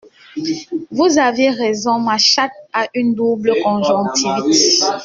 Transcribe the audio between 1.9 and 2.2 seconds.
ma